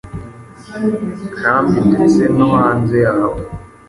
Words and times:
nkambi 1.37 1.79
ndetse 1.91 2.21
no 2.35 2.47
hanze 2.55 2.95
yayo. 3.05 3.31